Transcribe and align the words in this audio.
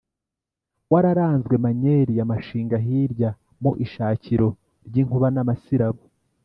Wararanzwe 0.91 1.53
Manyeli 1.63 2.13
ya 2.19 2.25
Mashinga 2.31 2.77
hirya 2.85 3.29
mu 3.61 3.71
ishakiro 3.85 4.47
ly’inkuba 4.91 5.27
n’ 5.31 5.37
amasirabo, 5.43 6.01